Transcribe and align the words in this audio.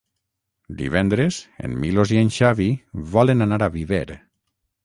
Divendres 0.79 1.37
en 1.69 1.77
Milos 1.83 2.15
i 2.15 2.19
en 2.23 2.33
Xavi 2.39 2.71
volen 3.17 3.49
anar 3.49 3.61
a 3.69 3.73
Viver. 3.81 4.05